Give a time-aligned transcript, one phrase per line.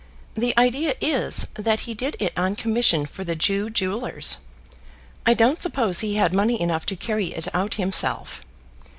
[0.33, 4.37] The idea is, that he did it on commission for the Jew jewellers.
[5.27, 8.41] I don't suppose he had money enough to carry it out himself.